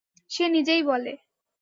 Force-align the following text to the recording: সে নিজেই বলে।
সে 0.31 0.45
নিজেই 0.49 0.81
বলে। 0.83 1.13